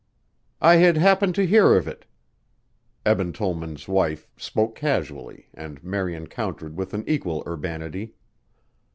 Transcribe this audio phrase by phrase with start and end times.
[0.61, 2.07] "I had happened to hear of it."
[3.05, 8.15] Eben Tollman's wife spoke casually and Marion countered with an equal urbanity.